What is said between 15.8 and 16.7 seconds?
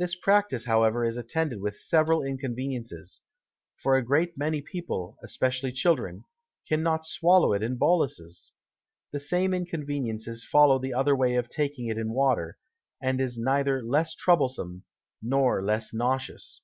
nauseous.